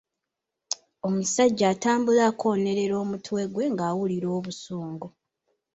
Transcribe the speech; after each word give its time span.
Omusajja 1.07 1.65
atambula 1.73 2.21
akoonerera 2.29 2.95
omutwe 3.03 3.41
gwe 3.53 3.65
ng'awulira 3.73 4.27
obusungu. 4.37 5.07